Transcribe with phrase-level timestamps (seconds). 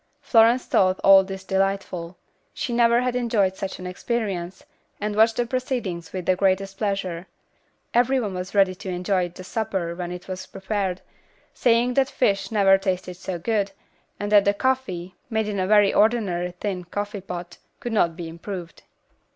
[0.19, 2.17] Florence thought all this delightful.
[2.55, 4.63] She had never enjoyed such an experience,
[4.99, 7.27] and watched the proceedings with the greatest pleasure.
[7.93, 11.01] Every one was ready to enjoy the supper when it was prepared,
[11.53, 13.73] saying that fish never tasted so good,
[14.19, 18.27] and that the coffee, made in a very ordinary tin coffee pot, could not be
[18.27, 18.81] improved.